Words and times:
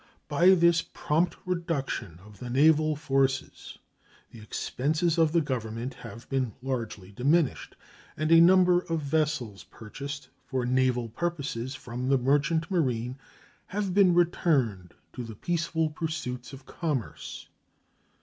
By 0.27 0.55
this 0.55 0.81
prompt 0.81 1.37
reduction 1.45 2.17
of 2.25 2.39
the 2.39 2.49
naval 2.49 2.95
forces 2.95 3.77
the 4.31 4.39
expenses 4.41 5.19
of 5.19 5.31
the 5.31 5.41
Government 5.41 5.93
have 5.93 6.27
been 6.27 6.53
largely 6.63 7.11
diminished, 7.11 7.75
and 8.17 8.31
a 8.31 8.41
number 8.41 8.79
of 8.79 8.99
vessels 8.99 9.63
purchased 9.65 10.29
for 10.43 10.65
naval 10.65 11.07
purposes 11.09 11.75
from 11.75 12.09
the 12.09 12.17
merchant 12.17 12.71
marine 12.71 13.19
have 13.67 13.93
been 13.93 14.15
returned 14.15 14.95
to 15.13 15.23
the 15.23 15.35
peaceful 15.35 15.91
pursuits 15.91 16.51
of 16.51 16.65
commerce. 16.65 17.47